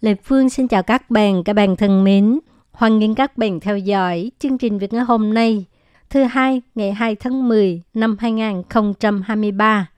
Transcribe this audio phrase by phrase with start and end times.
[0.00, 2.38] Lê Phương xin chào các bạn, các bạn thân mến.
[2.72, 5.64] Hoan nghênh các bạn theo dõi chương trình Việt ngữ hôm nay,
[6.10, 9.90] thứ hai ngày 2 tháng 10 năm 2023,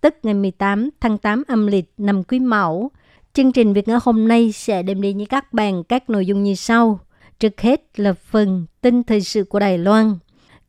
[0.00, 2.90] tức ngày 18 tháng 8 âm lịch năm Quý Mão.
[3.32, 6.42] Chương trình Việt ngữ hôm nay sẽ đem đến với các bạn các nội dung
[6.42, 7.00] như sau.
[7.40, 10.16] Trước hết là phần tin thời sự của Đài Loan.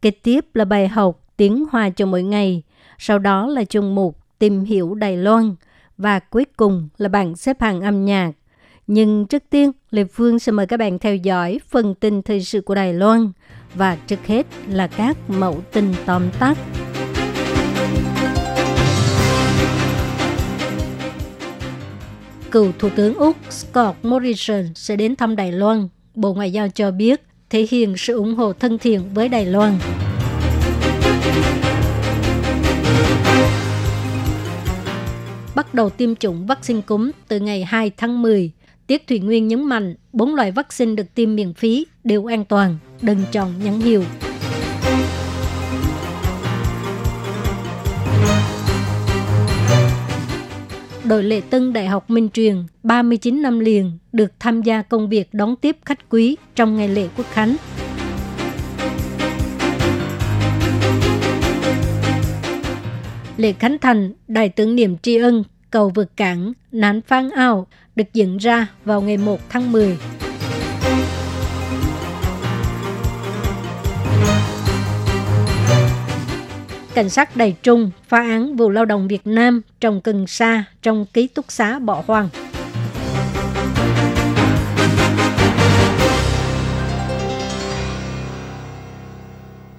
[0.02, 2.64] Kế tiếp là bài học tiếng Hoa cho mỗi ngày.
[2.98, 5.56] Sau đó là chung mục tìm hiểu Đài Loan.
[5.98, 8.32] Và cuối cùng là bảng xếp hạng âm nhạc.
[8.88, 12.62] Nhưng trước tiên, Lê Phương sẽ mời các bạn theo dõi phần tin thời sự
[12.62, 13.32] của Đài Loan.
[13.76, 16.58] Và trước hết là các mẫu tin tóm tắt.
[22.52, 25.88] Cựu Thủ tướng Úc Scott Morrison sẽ đến thăm Đài Loan.
[26.16, 29.74] Bộ Ngoại giao cho biết thể hiện sự ủng hộ thân thiện với Đài Loan.
[35.56, 38.52] Bắt đầu tiêm chủng vaccine cúm từ ngày 2 tháng 10.
[38.88, 42.78] Tiết Thủy Nguyên nhấn mạnh bốn loại vaccine được tiêm miễn phí đều an toàn,
[43.02, 44.04] đừng chọn nhãn hiệu.
[51.04, 55.34] Đội lệ tân Đại học Minh Truyền 39 năm liền được tham gia công việc
[55.34, 57.56] đón tiếp khách quý trong ngày lễ quốc khánh.
[63.38, 65.44] Lễ khánh thành Đài tưởng niệm tri ân
[65.74, 69.98] cầu vượt cảng Nán Phan Ao được diễn ra vào ngày 1 tháng 10.
[76.94, 81.06] Cảnh sát Đài Trung phá án vụ lao động Việt Nam trồng cần sa trong
[81.14, 82.30] ký túc xá bỏ hoang.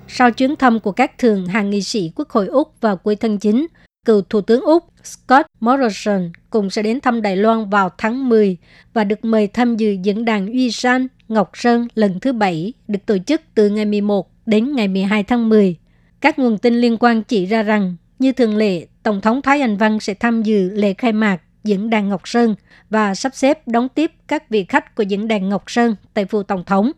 [0.09, 3.39] Sau chuyến thăm của các thường hàng nghị sĩ Quốc hội Úc vào cuối tháng
[3.39, 3.67] 9,
[4.05, 8.57] cựu Thủ tướng Úc Scott Morrison cũng sẽ đến thăm Đài Loan vào tháng 10
[8.93, 13.07] và được mời tham dự diễn đàn Uy San Ngọc Sơn lần thứ bảy được
[13.07, 15.77] tổ chức từ ngày 11 đến ngày 12 tháng 10.
[16.21, 19.77] Các nguồn tin liên quan chỉ ra rằng, như thường lệ, Tổng thống Thái Anh
[19.77, 22.55] Văn sẽ tham dự lễ khai mạc diễn đàn Ngọc Sơn
[22.91, 26.43] và sắp xếp đón tiếp các vị khách của diễn đàn Ngọc Sơn tại phủ
[26.43, 26.93] Tổng thống.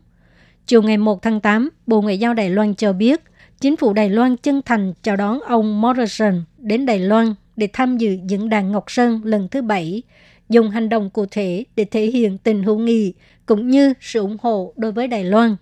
[0.67, 3.21] Chiều ngày 1 tháng 8, Bộ Ngoại giao Đài Loan cho biết,
[3.59, 7.97] chính phủ Đài Loan chân thành chào đón ông Morrison đến Đài Loan để tham
[7.97, 10.03] dự diễn đàn Ngọc Sơn lần thứ bảy,
[10.49, 13.13] dùng hành động cụ thể để thể hiện tình hữu nghị
[13.45, 15.55] cũng như sự ủng hộ đối với Đài Loan.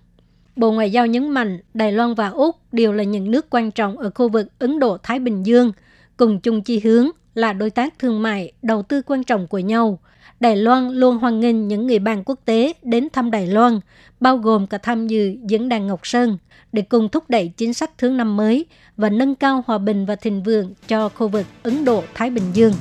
[0.56, 3.98] Bộ Ngoại giao nhấn mạnh Đài Loan và Úc đều là những nước quan trọng
[3.98, 5.72] ở khu vực Ấn Độ-Thái Bình Dương,
[6.16, 9.98] cùng chung chi hướng là đối tác thương mại, đầu tư quan trọng của nhau.
[10.40, 13.80] Đài Loan luôn hoan nghênh những người bạn quốc tế đến thăm Đài Loan,
[14.20, 16.38] bao gồm cả tham dự diễn đàn Ngọc Sơn,
[16.72, 18.66] để cùng thúc đẩy chính sách thương năm mới
[18.96, 22.72] và nâng cao hòa bình và thịnh vượng cho khu vực Ấn Độ-Thái Bình Dương.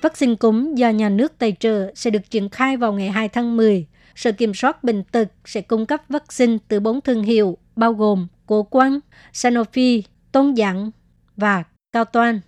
[0.00, 3.56] Vaccine cúm do nhà nước tài trợ sẽ được triển khai vào ngày 2 tháng
[3.56, 3.86] 10.
[4.14, 8.26] Sở Kiểm soát Bệnh tật sẽ cung cấp vaccine từ bốn thương hiệu bao gồm
[8.46, 9.00] Cổ Quang,
[9.32, 10.02] Sanofi,
[10.32, 10.90] Tôn Giảng
[11.36, 12.40] và Cao Toan.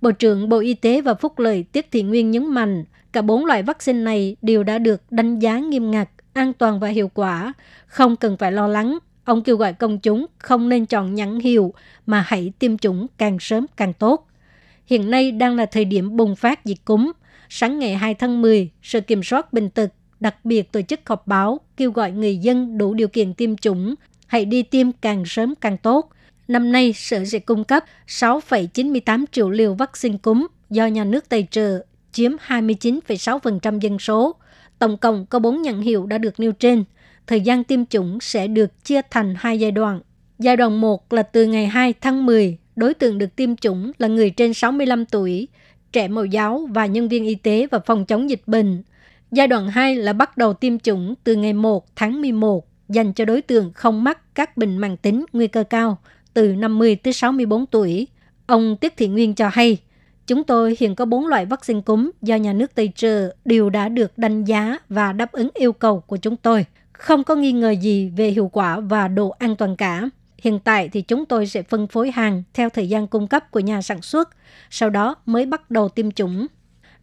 [0.00, 3.44] Bộ trưởng Bộ Y tế và Phúc lợi Tiết Thị Nguyên nhấn mạnh cả bốn
[3.44, 7.52] loại vaccine này đều đã được đánh giá nghiêm ngặt, an toàn và hiệu quả,
[7.86, 8.98] không cần phải lo lắng.
[9.24, 11.74] Ông kêu gọi công chúng không nên chọn nhãn hiệu
[12.06, 14.28] mà hãy tiêm chủng càng sớm càng tốt.
[14.86, 17.12] Hiện nay đang là thời điểm bùng phát dịch cúm.
[17.48, 21.26] Sáng ngày 2 tháng 10, Sở Kiểm soát Bình tật đặc biệt tổ chức họp
[21.26, 23.94] báo kêu gọi người dân đủ điều kiện tiêm chủng,
[24.26, 26.10] hãy đi tiêm càng sớm càng tốt.
[26.48, 31.46] Năm nay, Sở sẽ cung cấp 6,98 triệu liều vaccine cúm do nhà nước tài
[31.50, 34.34] trợ, chiếm 29,6% dân số.
[34.78, 36.84] Tổng cộng có 4 nhãn hiệu đã được nêu trên.
[37.26, 40.00] Thời gian tiêm chủng sẽ được chia thành hai giai đoạn.
[40.38, 44.08] Giai đoạn 1 là từ ngày 2 tháng 10 đối tượng được tiêm chủng là
[44.08, 45.48] người trên 65 tuổi,
[45.92, 48.82] trẻ mẫu giáo và nhân viên y tế và phòng chống dịch bệnh.
[49.30, 53.24] Giai đoạn 2 là bắt đầu tiêm chủng từ ngày 1 tháng 11 dành cho
[53.24, 55.98] đối tượng không mắc các bệnh mạng tính nguy cơ cao
[56.34, 58.08] từ 50 tới 64 tuổi.
[58.46, 59.78] Ông Tiết Thị Nguyên cho hay,
[60.26, 63.88] chúng tôi hiện có 4 loại vaccine cúm do nhà nước Tây trợ đều đã
[63.88, 66.66] được đánh giá và đáp ứng yêu cầu của chúng tôi.
[66.92, 70.08] Không có nghi ngờ gì về hiệu quả và độ an toàn cả.
[70.38, 73.60] Hiện tại thì chúng tôi sẽ phân phối hàng theo thời gian cung cấp của
[73.60, 74.28] nhà sản xuất,
[74.70, 76.46] sau đó mới bắt đầu tiêm chủng.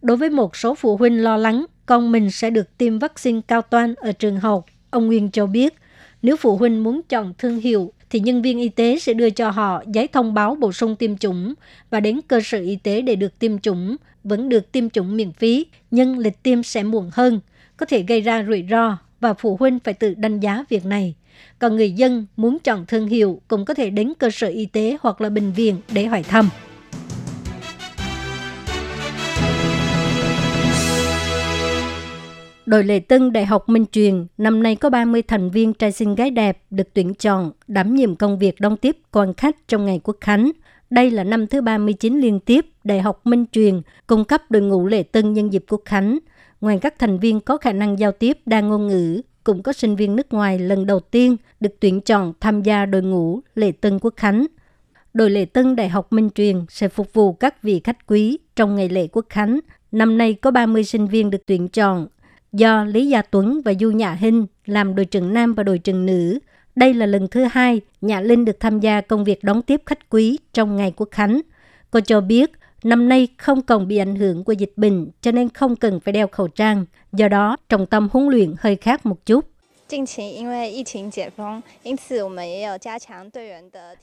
[0.02, 3.62] Đối với một số phụ huynh lo lắng con mình sẽ được tiêm vaccine cao
[3.62, 5.74] toan ở trường học, ông Nguyên cho biết,
[6.22, 9.50] nếu phụ huynh muốn chọn thương hiệu thì nhân viên y tế sẽ đưa cho
[9.50, 11.54] họ giấy thông báo bổ sung tiêm chủng
[11.90, 15.32] và đến cơ sở y tế để được tiêm chủng, vẫn được tiêm chủng miễn
[15.32, 17.40] phí, nhưng lịch tiêm sẽ muộn hơn,
[17.78, 21.16] có thể gây ra rủi ro và phụ huynh phải tự đánh giá việc này.
[21.60, 24.98] Còn người dân muốn chọn thương hiệu cũng có thể đến cơ sở y tế
[25.02, 26.50] hoặc là bệnh viện để hỏi thăm.
[32.72, 36.16] Đội lệ tân Đại học Minh Truyền năm nay có 30 thành viên trai xinh
[36.16, 40.00] gái đẹp được tuyển chọn đảm nhiệm công việc đón tiếp quan khách trong ngày
[40.04, 40.52] quốc khánh.
[40.90, 44.88] Đây là năm thứ 39 liên tiếp Đại học Minh Truyền cung cấp đội ngũ
[44.88, 46.20] lệ tân nhân dịp quốc khánh.
[46.62, 49.96] Ngoài các thành viên có khả năng giao tiếp đa ngôn ngữ, cũng có sinh
[49.96, 54.00] viên nước ngoài lần đầu tiên được tuyển chọn tham gia đội ngũ lễ tân
[54.00, 54.46] quốc khánh.
[55.14, 58.76] Đội lễ tân Đại học Minh Truyền sẽ phục vụ các vị khách quý trong
[58.76, 59.60] ngày lễ quốc khánh.
[59.92, 62.08] Năm nay có 30 sinh viên được tuyển chọn
[62.52, 66.06] do Lý Gia Tuấn và Du Nhạ Hinh làm đội trưởng nam và đội trưởng
[66.06, 66.40] nữ.
[66.76, 70.10] Đây là lần thứ hai Nhạ Linh được tham gia công việc đón tiếp khách
[70.10, 71.42] quý trong ngày quốc khánh.
[71.92, 72.52] Cô cho biết
[72.84, 76.12] năm nay không còn bị ảnh hưởng của dịch bệnh cho nên không cần phải
[76.12, 76.86] đeo khẩu trang.
[77.14, 79.46] Do đó, trọng tâm huấn luyện hơi khác một chút.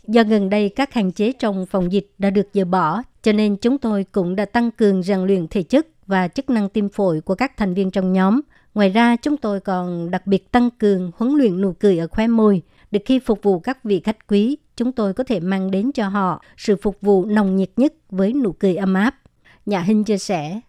[0.07, 3.57] Do gần đây các hạn chế trong phòng dịch đã được dỡ bỏ, cho nên
[3.57, 7.21] chúng tôi cũng đã tăng cường rèn luyện thể chất và chức năng tim phổi
[7.21, 8.41] của các thành viên trong nhóm.
[8.75, 12.27] Ngoài ra, chúng tôi còn đặc biệt tăng cường huấn luyện nụ cười ở khóe
[12.27, 15.93] môi, để khi phục vụ các vị khách quý, chúng tôi có thể mang đến
[15.93, 19.15] cho họ sự phục vụ nồng nhiệt nhất với nụ cười ấm áp.
[19.67, 20.61] Nhà Hinh chia sẻ,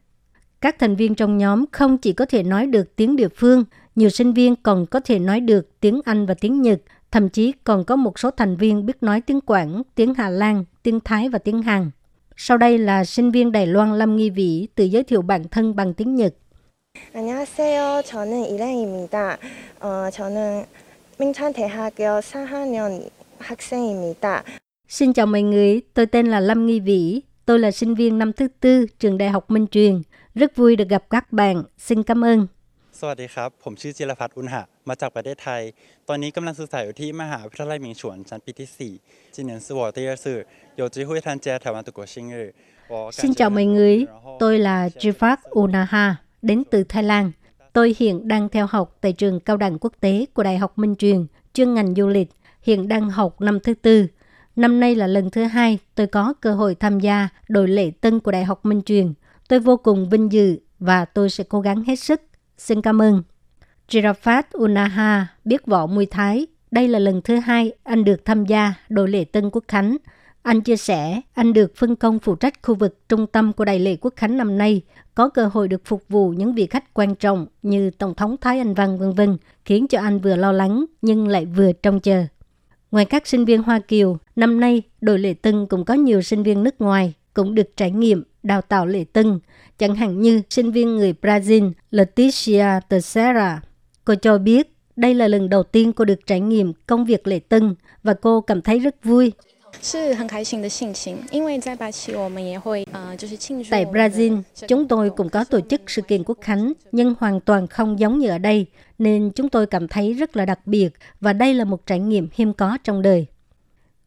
[0.61, 3.63] các thành viên trong nhóm không chỉ có thể nói được tiếng địa phương,
[3.95, 6.81] nhiều sinh viên còn có thể nói được tiếng Anh và tiếng Nhật,
[7.11, 10.65] thậm chí còn có một số thành viên biết nói tiếng Quảng, tiếng Hà Lan,
[10.83, 11.91] tiếng Thái và tiếng Hàn.
[12.38, 15.76] Sau đây là sinh viên Đài Loan Lâm Nghi Vĩ tự giới thiệu bản thân
[15.76, 16.34] bằng tiếng Nhật.
[17.12, 18.02] 안녕하세요.
[18.02, 19.38] 저는 이랭입니다.
[19.80, 20.64] 어, 저는
[21.18, 24.42] 민찬대학교 4학년 학생입니다.
[24.88, 27.22] Xin chào mọi người, tôi tên là Lâm Nghi Vĩ.
[27.46, 30.02] Tôi là sinh viên năm thứ tư trường Đại học Minh Truyền.
[30.34, 31.62] Rất vui được gặp các bạn.
[31.78, 32.46] Xin cảm ơn.
[33.00, 35.61] สวัสดีครับ ผมชื่อจิรพัฒน์อุณหะ มาจากประเทศไทย
[36.07, 38.69] ตอนนี้กำลังศึกษาอยู่ที่มหาวิทยาลัยมิงฉวนชั้นปีที่
[43.11, 44.05] Xin chào mọi người,
[44.39, 47.31] tôi là Jifak Unaha, đến từ Thái Lan.
[47.73, 50.95] Tôi hiện đang theo học tại trường cao đẳng quốc tế của Đại học Minh
[50.95, 52.29] Truyền, chuyên ngành du lịch,
[52.61, 54.07] hiện đang học năm thứ tư.
[54.55, 58.19] Năm nay là lần thứ hai tôi có cơ hội tham gia đội lễ tân
[58.19, 59.13] của Đại học Minh Truyền.
[59.49, 62.21] Tôi vô cùng vinh dự và tôi sẽ cố gắng hết sức.
[62.57, 63.23] Xin cảm ơn.
[63.89, 66.47] Jirafat Unaha biết võ Muay Thái.
[66.71, 69.97] Đây là lần thứ hai anh được tham gia đội lễ tân quốc khánh.
[70.41, 73.79] Anh chia sẻ, anh được phân công phụ trách khu vực trung tâm của đại
[73.79, 74.81] lễ quốc khánh năm nay,
[75.15, 78.57] có cơ hội được phục vụ những vị khách quan trọng như Tổng thống Thái
[78.57, 82.25] Anh Văn vân vân, khiến cho anh vừa lo lắng nhưng lại vừa trông chờ.
[82.91, 86.43] Ngoài các sinh viên Hoa Kiều, năm nay đội lễ tân cũng có nhiều sinh
[86.43, 89.39] viên nước ngoài cũng được trải nghiệm đào tạo lễ tân,
[89.77, 93.61] chẳng hạn như sinh viên người Brazil Leticia Teixeira
[94.09, 97.39] Cô cho biết đây là lần đầu tiên cô được trải nghiệm công việc lễ
[97.39, 99.31] tân và cô cảm thấy rất vui
[103.69, 107.67] Tại Brazil, chúng tôi cũng có tổ chức sự kiện quốc khánh, nhưng hoàn toàn
[107.67, 108.65] không giống như ở đây,
[108.99, 110.89] nên chúng tôi cảm thấy rất là đặc biệt
[111.21, 113.25] và đây là một trải nghiệm hiếm có trong đời.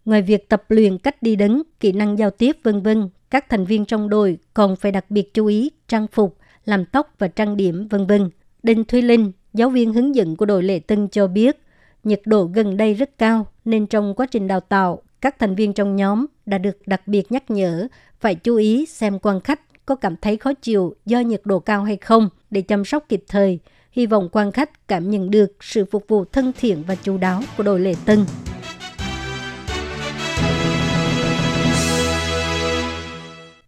[0.05, 3.65] Ngoài việc tập luyện cách đi đứng, kỹ năng giao tiếp vân vân, các thành
[3.65, 7.57] viên trong đội còn phải đặc biệt chú ý trang phục, làm tóc và trang
[7.57, 8.31] điểm vân vân.
[8.63, 11.59] Đinh Thúy Linh, giáo viên hướng dẫn của đội lễ tân cho biết,
[12.05, 15.73] nhiệt độ gần đây rất cao nên trong quá trình đào tạo, các thành viên
[15.73, 17.89] trong nhóm đã được đặc biệt nhắc nhở
[18.21, 21.85] phải chú ý xem quan khách có cảm thấy khó chịu do nhiệt độ cao
[21.85, 23.59] hay không để chăm sóc kịp thời.
[23.93, 27.43] Hy vọng quan khách cảm nhận được sự phục vụ thân thiện và chú đáo
[27.57, 28.25] của đội lễ tân.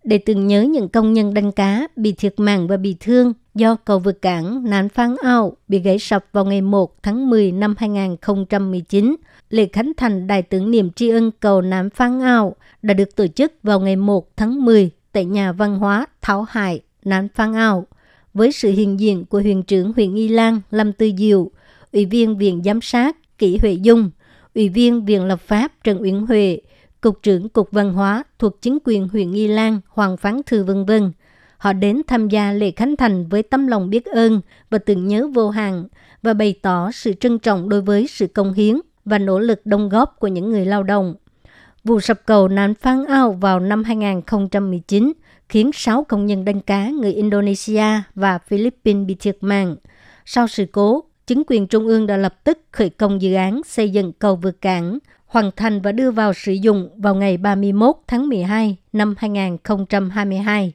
[0.04, 3.75] Để tưởng nhớ những công nhân đánh cá bị thiệt mạng và bị thương do
[3.75, 7.75] cầu vượt cảng Nán Phang Ao bị gãy sập vào ngày 1 tháng 10 năm
[7.78, 9.16] 2019.
[9.50, 13.26] Lễ khánh thành Đài tưởng niệm tri ân cầu Nán Phang Ao đã được tổ
[13.26, 17.87] chức vào ngày 1 tháng 10 tại nhà văn hóa Thảo Hải, Nán Phang Ao,
[18.34, 21.50] với sự hiện diện của huyện trưởng huyện Y Lan Lâm Tư Diệu,
[21.92, 24.11] Ủy viên Viện Giám sát Kỷ Huệ Dung,
[24.54, 26.58] Ủy viên Viện Lập pháp Trần Uyển Huệ,
[27.04, 30.84] Cục trưởng Cục Văn hóa thuộc chính quyền huyện Nghi Lan, Hoàng Phán Thư vân
[30.84, 31.12] vân.
[31.56, 35.28] Họ đến tham gia lễ khánh thành với tấm lòng biết ơn và tưởng nhớ
[35.34, 35.84] vô hạn
[36.23, 39.88] và bày tỏ sự trân trọng đối với sự công hiến và nỗ lực đóng
[39.88, 41.14] góp của những người lao động.
[41.84, 45.12] Vụ sập cầu Nan Phan Ao vào năm 2019
[45.49, 49.76] khiến 6 công nhân đánh cá người Indonesia và Philippines bị thiệt mạng.
[50.25, 53.90] Sau sự cố, chính quyền trung ương đã lập tức khởi công dự án xây
[53.90, 54.99] dựng cầu vượt cảng,
[55.34, 60.72] hoàn thành và đưa vào sử dụng vào ngày 31 tháng 12 năm 2022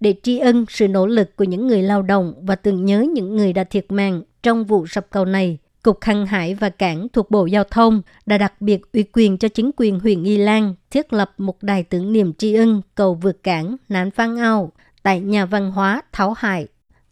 [0.00, 3.36] để tri ân sự nỗ lực của những người lao động và tưởng nhớ những
[3.36, 5.58] người đã thiệt mạng trong vụ sập cầu này.
[5.82, 9.48] Cục Hàng hải và Cảng thuộc Bộ Giao thông đã đặc biệt ủy quyền cho
[9.48, 13.42] chính quyền huyện nghi Lan thiết lập một đài tưởng niệm tri ân cầu vượt
[13.42, 16.66] cảng Nán Phan Ao tại nhà văn hóa Tháo Hải.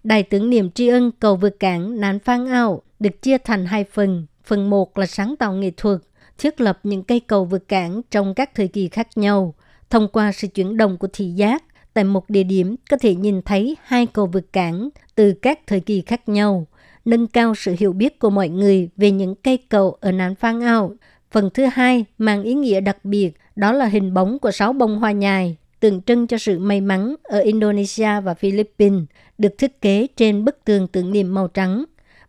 [0.04, 3.84] Đài tưởng niệm tri ân cầu vượt cảng Nán Phan Ao được chia thành hai
[3.84, 4.26] phần.
[4.44, 5.98] Phần một là sáng tạo nghệ thuật,
[6.40, 9.54] thiết lập những cây cầu vượt cảng trong các thời kỳ khác nhau.
[9.90, 13.42] Thông qua sự chuyển động của thị giác, tại một địa điểm có thể nhìn
[13.42, 16.66] thấy hai cầu vượt cảng từ các thời kỳ khác nhau–
[17.04, 20.60] nâng cao sự hiểu biết của mọi người về những cây cầu ở Nán Phan
[20.60, 20.92] Ao.
[21.30, 24.98] Phần thứ hai mang ý nghĩa đặc biệt, đó là hình bóng của sáu bông
[24.98, 29.02] hoa nhài, tượng trưng cho sự may mắn ở Indonesia và Philippines,
[29.38, 31.84] được thiết kế trên bức tường tưởng niệm màu trắng.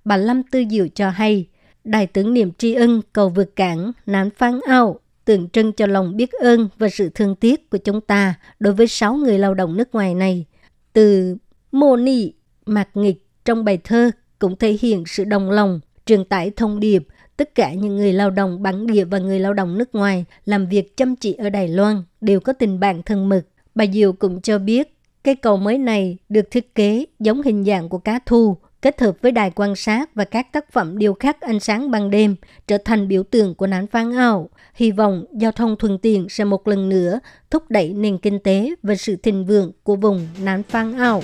[0.05, 1.47] Bà Lâm Tư Diệu cho hay,
[1.83, 6.17] đài tưởng niệm tri ân cầu vượt cảng Nán Phan Ao tượng trưng cho lòng
[6.17, 9.77] biết ơn và sự thương tiếc của chúng ta đối với sáu người lao động
[9.77, 10.45] nước ngoài này.
[10.93, 11.35] Từ
[11.71, 12.33] Mô Nị,
[12.65, 17.07] Mạc Nghịch trong bài thơ cũng thể hiện sự đồng lòng, truyền tải thông điệp
[17.37, 20.67] tất cả những người lao động bản địa và người lao động nước ngoài làm
[20.67, 23.41] việc chăm chỉ ở Đài Loan đều có tình bạn thân mật.
[23.75, 27.89] Bà Diệu cũng cho biết cây cầu mới này được thiết kế giống hình dạng
[27.89, 31.41] của cá thu, kết hợp với đài quan sát và các tác phẩm điêu khắc
[31.41, 32.35] ánh sáng ban đêm
[32.67, 34.49] trở thành biểu tượng của nán Phan ảo.
[34.73, 37.19] Hy vọng giao thông thuận tiện sẽ một lần nữa
[37.49, 41.23] thúc đẩy nền kinh tế và sự thịnh vượng của vùng nán Phan ảo.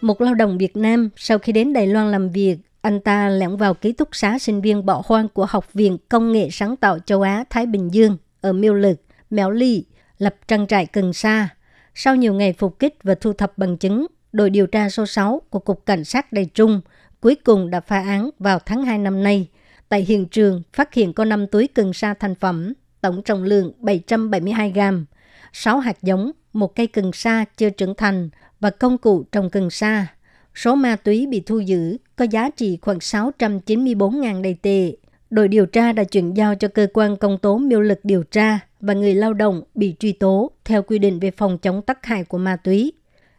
[0.00, 3.56] Một lao động Việt Nam sau khi đến Đài Loan làm việc, anh ta lẻn
[3.56, 6.98] vào ký túc xá sinh viên bỏ hoang của Học viện Công nghệ Sáng tạo
[6.98, 9.84] Châu Á Thái Bình Dương ở Miêu Lực, Mèo Ly,
[10.22, 11.48] lập trang trại cần sa.
[11.94, 15.42] Sau nhiều ngày phục kích và thu thập bằng chứng, đội điều tra số 6
[15.50, 16.80] của Cục Cảnh sát Đài Trung
[17.20, 19.48] cuối cùng đã phá án vào tháng 2 năm nay.
[19.88, 23.72] Tại hiện trường, phát hiện có 5 túi cần sa thành phẩm, tổng trọng lượng
[23.78, 25.06] 772 gram,
[25.52, 29.70] 6 hạt giống, một cây cần sa chưa trưởng thành và công cụ trồng cần
[29.70, 30.06] sa.
[30.54, 34.96] Số ma túy bị thu giữ có giá trị khoảng 694.000 đầy tệ.
[35.30, 38.60] Đội điều tra đã chuyển giao cho cơ quan công tố miêu lực điều tra
[38.82, 42.24] và người lao động bị truy tố theo quy định về phòng chống tắc hại
[42.24, 42.92] của ma túy.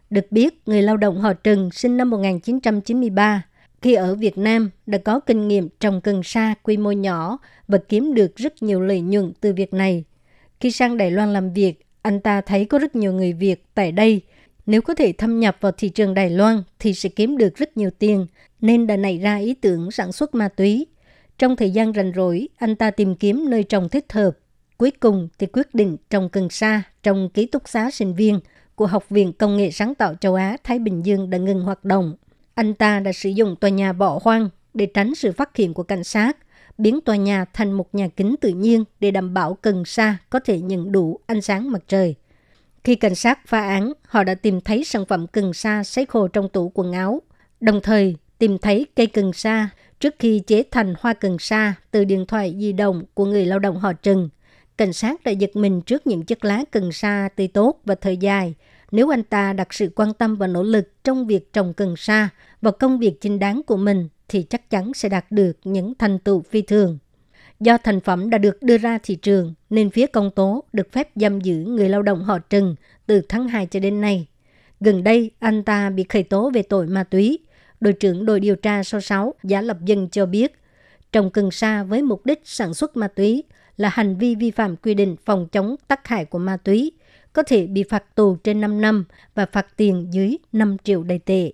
[0.09, 3.45] Được biết, người lao động họ Trần sinh năm 1993,
[3.81, 7.77] khi ở Việt Nam đã có kinh nghiệm trồng cần sa quy mô nhỏ và
[7.89, 10.03] kiếm được rất nhiều lợi nhuận từ việc này.
[10.59, 13.91] Khi sang Đài Loan làm việc, anh ta thấy có rất nhiều người Việt tại
[13.91, 14.21] đây
[14.65, 17.77] nếu có thể thâm nhập vào thị trường Đài Loan thì sẽ kiếm được rất
[17.77, 18.27] nhiều tiền,
[18.61, 20.87] nên đã nảy ra ý tưởng sản xuất ma túy.
[21.37, 24.31] Trong thời gian rảnh rỗi, anh ta tìm kiếm nơi trồng thích hợp.
[24.77, 28.39] Cuối cùng thì quyết định trồng cần sa trong ký túc xá sinh viên
[28.75, 31.85] của Học viện Công nghệ Sáng tạo Châu Á Thái Bình Dương đã ngừng hoạt
[31.85, 32.15] động.
[32.55, 35.83] Anh ta đã sử dụng tòa nhà bỏ hoang để tránh sự phát hiện của
[35.83, 36.37] cảnh sát,
[36.77, 40.39] biến tòa nhà thành một nhà kính tự nhiên để đảm bảo cần sa có
[40.39, 42.15] thể nhận đủ ánh sáng mặt trời.
[42.83, 46.27] Khi cảnh sát phá án, họ đã tìm thấy sản phẩm cần sa sấy khô
[46.27, 47.21] trong tủ quần áo,
[47.59, 52.03] đồng thời tìm thấy cây cần sa trước khi chế thành hoa cần sa từ
[52.03, 54.29] điện thoại di động của người lao động họ Trừng
[54.83, 58.17] Cảnh sát đã giật mình trước những chiếc lá cần sa tươi tốt và thời
[58.17, 58.53] dài.
[58.91, 62.29] Nếu anh ta đặt sự quan tâm và nỗ lực trong việc trồng cần sa
[62.61, 66.19] vào công việc chính đáng của mình, thì chắc chắn sẽ đạt được những thành
[66.19, 66.97] tựu phi thường.
[67.59, 71.09] Do thành phẩm đã được đưa ra thị trường, nên phía công tố được phép
[71.15, 72.75] giam giữ người lao động họ Trừng
[73.05, 74.27] từ tháng 2 cho đến nay.
[74.79, 77.39] Gần đây, anh ta bị khởi tố về tội ma túy.
[77.79, 80.53] Đội trưởng đội điều tra số 6 Giả Lập Dân cho biết,
[81.11, 83.43] trồng cần sa với mục đích sản xuất ma túy
[83.77, 86.91] là hành vi vi phạm quy định phòng chống tác hại của ma túy,
[87.33, 91.19] có thể bị phạt tù trên 5 năm và phạt tiền dưới 5 triệu đầy
[91.19, 91.51] tệ.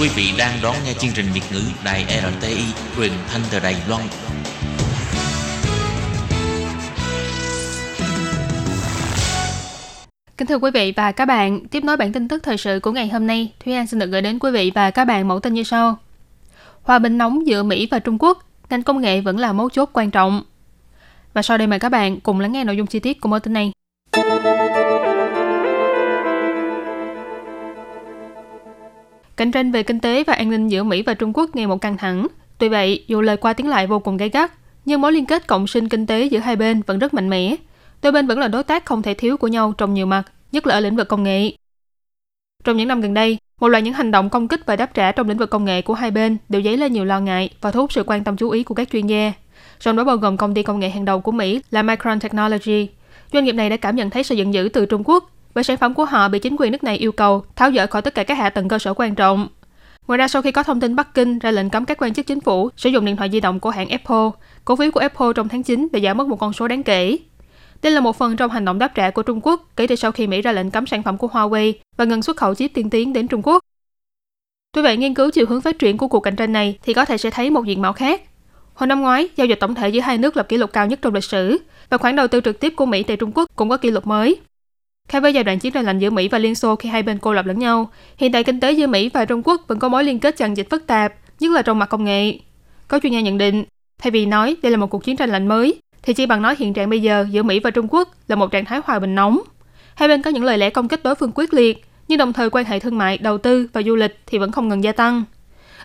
[0.00, 2.64] Quý vị đang đón nghe chương trình Việt ngữ Đài RTI
[2.96, 4.02] truyền thanh từ Đài Loan.
[10.40, 12.92] Kính thưa quý vị và các bạn, tiếp nối bản tin tức thời sự của
[12.92, 15.40] ngày hôm nay, Thúy An xin được gửi đến quý vị và các bạn mẫu
[15.40, 15.98] tin như sau.
[16.82, 18.38] Hòa bình nóng giữa Mỹ và Trung Quốc,
[18.70, 20.42] ngành công nghệ vẫn là mấu chốt quan trọng.
[21.34, 23.40] Và sau đây mời các bạn cùng lắng nghe nội dung chi tiết của mẫu
[23.40, 23.72] tin này.
[29.36, 31.80] Cạnh tranh về kinh tế và an ninh giữa Mỹ và Trung Quốc ngày một
[31.80, 32.26] căng thẳng.
[32.58, 34.52] Tuy vậy, dù lời qua tiếng lại vô cùng gay gắt,
[34.84, 37.56] nhưng mối liên kết cộng sinh kinh tế giữa hai bên vẫn rất mạnh mẽ.
[38.02, 40.66] Đôi bên vẫn là đối tác không thể thiếu của nhau trong nhiều mặt, nhất
[40.66, 41.52] là ở lĩnh vực công nghệ.
[42.64, 45.12] Trong những năm gần đây, một loạt những hành động công kích và đáp trả
[45.12, 47.70] trong lĩnh vực công nghệ của hai bên đều dấy lên nhiều lo ngại và
[47.70, 49.32] thu hút sự quan tâm chú ý của các chuyên gia.
[49.80, 52.88] Trong đó bao gồm công ty công nghệ hàng đầu của Mỹ là Micron Technology.
[53.32, 55.76] Doanh nghiệp này đã cảm nhận thấy sự giận dữ từ Trung Quốc bởi sản
[55.76, 58.24] phẩm của họ bị chính quyền nước này yêu cầu tháo dỡ khỏi tất cả
[58.24, 59.48] các hạ tầng cơ sở quan trọng.
[60.06, 62.26] Ngoài ra, sau khi có thông tin Bắc Kinh ra lệnh cấm các quan chức
[62.26, 64.30] chính phủ sử dụng điện thoại di động của hãng Apple,
[64.64, 67.18] cổ phiếu của Apple trong tháng 9 đã giảm mất một con số đáng kể.
[67.82, 70.12] Đây là một phần trong hành động đáp trả của Trung Quốc kể từ sau
[70.12, 72.90] khi Mỹ ra lệnh cấm sản phẩm của Huawei và ngừng xuất khẩu chip tiên
[72.90, 73.64] tiến đến Trung Quốc.
[74.72, 77.04] Tuy vậy, nghiên cứu chiều hướng phát triển của cuộc cạnh tranh này thì có
[77.04, 78.22] thể sẽ thấy một diện mạo khác.
[78.74, 80.98] Hồi năm ngoái, giao dịch tổng thể giữa hai nước lập kỷ lục cao nhất
[81.02, 81.58] trong lịch sử
[81.90, 84.06] và khoản đầu tư trực tiếp của Mỹ tại Trung Quốc cũng có kỷ lục
[84.06, 84.36] mới.
[85.08, 87.18] Khác với giai đoạn chiến tranh lạnh giữa Mỹ và Liên Xô khi hai bên
[87.18, 89.88] cô lập lẫn nhau, hiện tại kinh tế giữa Mỹ và Trung Quốc vẫn có
[89.88, 92.38] mối liên kết chằng dịch phức tạp, nhất là trong mặt công nghệ.
[92.88, 93.64] Có chuyên gia nhận định,
[93.98, 96.54] thay vì nói đây là một cuộc chiến tranh lạnh mới, thì chỉ bằng nói
[96.58, 99.14] hiện trạng bây giờ giữa Mỹ và Trung Quốc là một trạng thái hòa bình
[99.14, 99.40] nóng.
[99.94, 102.50] Hai bên có những lời lẽ công kích đối phương quyết liệt, nhưng đồng thời
[102.50, 105.24] quan hệ thương mại, đầu tư và du lịch thì vẫn không ngừng gia tăng.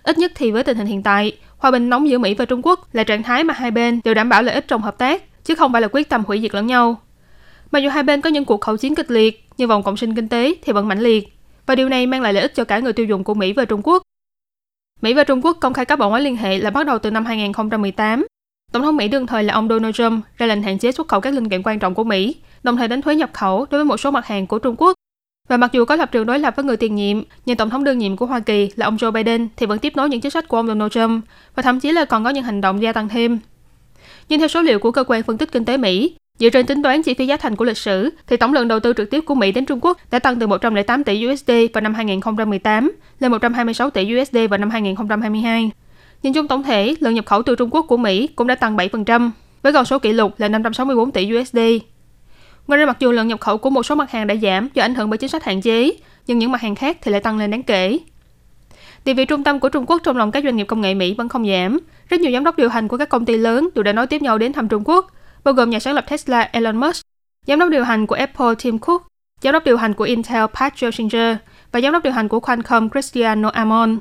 [0.03, 2.61] Ít nhất thì với tình hình hiện tại, hòa bình nóng giữa Mỹ và Trung
[2.63, 5.43] Quốc là trạng thái mà hai bên đều đảm bảo lợi ích trong hợp tác,
[5.43, 7.01] chứ không phải là quyết tâm hủy diệt lẫn nhau.
[7.71, 10.15] Mặc dù hai bên có những cuộc khẩu chiến kịch liệt, nhưng vòng cộng sinh
[10.15, 11.33] kinh tế thì vẫn mãnh liệt,
[11.65, 13.65] và điều này mang lại lợi ích cho cả người tiêu dùng của Mỹ và
[13.65, 14.03] Trung Quốc.
[15.01, 17.11] Mỹ và Trung Quốc công khai các bộ mối liên hệ là bắt đầu từ
[17.11, 18.25] năm 2018.
[18.75, 21.19] Tổng thống Mỹ đương thời là ông Donald Trump ra lệnh hạn chế xuất khẩu
[21.19, 23.85] các linh kiện quan trọng của Mỹ, đồng thời đánh thuế nhập khẩu đối với
[23.85, 24.93] một số mặt hàng của Trung Quốc.
[25.49, 27.83] Và mặc dù có lập trường đối lập với người tiền nhiệm, nhưng tổng thống
[27.83, 30.31] đương nhiệm của Hoa Kỳ là ông Joe Biden thì vẫn tiếp nối những chính
[30.31, 32.93] sách của ông Donald Trump và thậm chí là còn có những hành động gia
[32.93, 33.39] tăng thêm.
[34.29, 36.83] Nhưng theo số liệu của cơ quan phân tích kinh tế Mỹ, Dựa trên tính
[36.83, 39.21] toán chi phí giá thành của lịch sử, thì tổng lượng đầu tư trực tiếp
[39.21, 43.31] của Mỹ đến Trung Quốc đã tăng từ 108 tỷ USD vào năm 2018 lên
[43.31, 45.71] 126 tỷ USD vào năm 2022.
[46.23, 48.77] Nhìn chung tổng thể, lượng nhập khẩu từ Trung Quốc của Mỹ cũng đã tăng
[48.77, 49.31] 7%,
[49.63, 51.57] với con số kỷ lục là 564 tỷ USD.
[52.67, 54.83] Ngoài ra mặc dù lượng nhập khẩu của một số mặt hàng đã giảm do
[54.83, 55.91] ảnh hưởng bởi chính sách hạn chế,
[56.27, 57.99] nhưng những mặt hàng khác thì lại tăng lên đáng kể.
[59.05, 61.13] Địa vị trung tâm của Trung Quốc trong lòng các doanh nghiệp công nghệ Mỹ
[61.17, 61.79] vẫn không giảm.
[62.09, 64.21] Rất nhiều giám đốc điều hành của các công ty lớn đều đã nói tiếp
[64.21, 65.11] nhau đến thăm Trung Quốc
[65.43, 67.01] bao gồm nhà sáng lập Tesla Elon Musk,
[67.47, 69.07] giám đốc điều hành của Apple Tim Cook,
[69.41, 71.35] giám đốc điều hành của Intel Pat Gelsinger
[71.71, 73.99] và giám đốc điều hành của Qualcomm Cristiano Amon.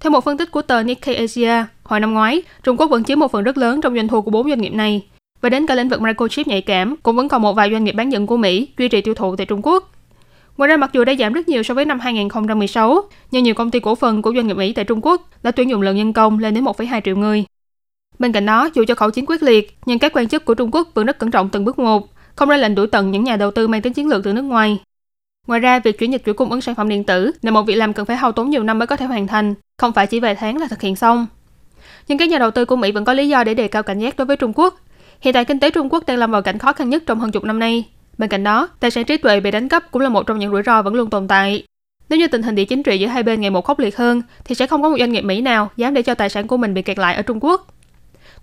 [0.00, 3.18] Theo một phân tích của tờ Nikkei Asia, hồi năm ngoái, Trung Quốc vẫn chiếm
[3.18, 5.06] một phần rất lớn trong doanh thu của bốn doanh nghiệp này.
[5.40, 7.92] Và đến cả lĩnh vực microchip nhạy cảm, cũng vẫn còn một vài doanh nghiệp
[7.92, 9.90] bán dẫn của Mỹ duy trì tiêu thụ tại Trung Quốc.
[10.56, 13.70] Ngoài ra, mặc dù đã giảm rất nhiều so với năm 2016, nhưng nhiều công
[13.70, 16.12] ty cổ phần của doanh nghiệp Mỹ tại Trung Quốc đã tuyển dụng lượng nhân
[16.12, 17.44] công lên đến 1,2 triệu người.
[18.18, 20.70] Bên cạnh đó, dù cho khẩu chiến quyết liệt, nhưng các quan chức của Trung
[20.72, 23.36] Quốc vẫn rất cẩn trọng từng bước một, không ra lệnh đuổi tận những nhà
[23.36, 24.78] đầu tư mang tính chiến lược từ nước ngoài.
[25.48, 27.74] Ngoài ra, việc chuyển dịch chuỗi cung ứng sản phẩm điện tử là một việc
[27.74, 30.20] làm cần phải hao tốn nhiều năm mới có thể hoàn thành, không phải chỉ
[30.20, 31.26] vài tháng là thực hiện xong.
[32.08, 33.98] Nhưng các nhà đầu tư của Mỹ vẫn có lý do để đề cao cảnh
[33.98, 34.80] giác đối với Trung Quốc.
[35.20, 37.30] Hiện tại kinh tế Trung Quốc đang lâm vào cảnh khó khăn nhất trong hơn
[37.30, 37.84] chục năm nay.
[38.18, 40.52] Bên cạnh đó, tài sản trí tuệ bị đánh cắp cũng là một trong những
[40.52, 41.62] rủi ro vẫn luôn tồn tại.
[42.08, 44.22] Nếu như tình hình địa chính trị giữa hai bên ngày một khốc liệt hơn,
[44.44, 46.56] thì sẽ không có một doanh nghiệp Mỹ nào dám để cho tài sản của
[46.56, 47.74] mình bị kẹt lại ở Trung Quốc.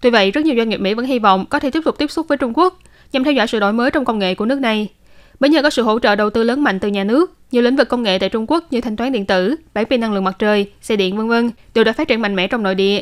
[0.01, 2.11] Tuy vậy, rất nhiều doanh nghiệp Mỹ vẫn hy vọng có thể tiếp tục tiếp
[2.11, 2.79] xúc với Trung Quốc
[3.11, 4.89] nhằm theo dõi sự đổi mới trong công nghệ của nước này.
[5.39, 7.75] Bởi nhờ có sự hỗ trợ đầu tư lớn mạnh từ nhà nước, nhiều lĩnh
[7.75, 10.23] vực công nghệ tại Trung Quốc như thanh toán điện tử, bản pin năng lượng
[10.23, 13.01] mặt trời, xe điện vân vân đều đã phát triển mạnh mẽ trong nội địa.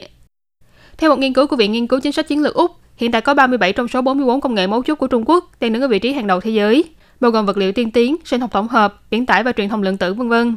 [0.97, 3.21] Theo một nghiên cứu của Viện Nghiên cứu Chính sách Chiến lược Úc, hiện tại
[3.21, 5.87] có 37 trong số 44 công nghệ mấu chốt của Trung Quốc đang đứng ở
[5.87, 6.83] vị trí hàng đầu thế giới,
[7.19, 9.83] bao gồm vật liệu tiên tiến, sinh học tổng hợp, biển tải và truyền thông
[9.83, 10.55] lượng tử vân vân.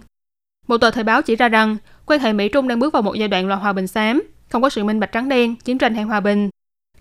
[0.69, 3.15] Một tờ thời báo chỉ ra rằng quan hệ Mỹ Trung đang bước vào một
[3.15, 5.95] giai đoạn loạn hòa bình xám, không có sự minh bạch trắng đen, chiến tranh
[5.95, 6.51] hay hòa bình.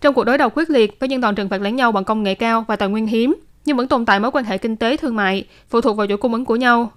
[0.02, 2.24] Trong cuộc đối đầu quyết liệt với những đòn trừng phạt lẫn nhau bằng công
[2.24, 3.36] nghệ cao và tài nguyên hiếm,
[3.66, 6.18] nhưng vẫn tồn tại mối quan hệ kinh tế thương mại phụ thuộc vào chuỗi
[6.18, 6.92] cung ứng của nhau.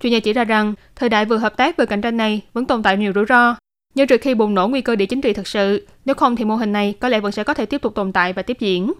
[0.00, 2.66] Chuyên gia chỉ ra rằng, thời đại vừa hợp tác vừa cạnh tranh này vẫn
[2.66, 3.56] tồn tại nhiều rủi ro,
[3.94, 6.44] nhưng trừ khi bùng nổ nguy cơ địa chính trị thực sự, nếu không thì
[6.44, 8.56] mô hình này có lẽ vẫn sẽ có thể tiếp tục tồn tại và tiếp
[8.60, 8.92] diễn.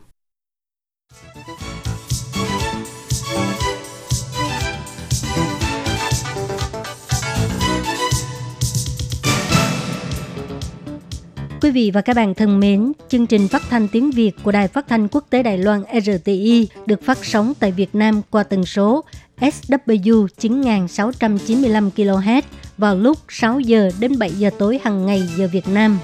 [11.62, 14.68] Quý vị và các bạn thân mến, chương trình phát thanh tiếng Việt của Đài
[14.68, 18.66] Phát thanh Quốc tế Đài Loan RTI được phát sóng tại Việt Nam qua tần
[18.66, 19.04] số
[19.40, 22.42] SW 9695 kHz
[22.78, 25.98] vào lúc 6 giờ đến 7 giờ tối hàng ngày giờ Việt Nam.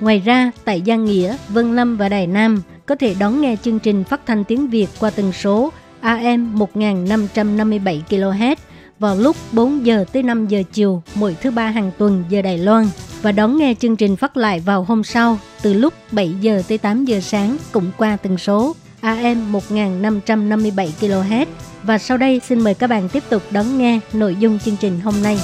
[0.00, 3.78] Ngoài ra, tại Giang Nghĩa, Vân Lâm và Đài Nam có thể đón nghe chương
[3.78, 8.56] trình phát thanh tiếng Việt qua tần số AM 1557 kHz
[8.98, 12.58] vào lúc 4 giờ tới 5 giờ chiều mỗi thứ ba hàng tuần giờ Đài
[12.58, 12.86] Loan
[13.22, 16.78] và đón nghe chương trình phát lại vào hôm sau từ lúc 7 giờ tới
[16.78, 21.46] 8 giờ sáng cũng qua tần số AM 1557 kHz.
[21.82, 25.00] Và sau đây xin mời các bạn tiếp tục đón nghe nội dung chương trình
[25.00, 25.38] hôm nay.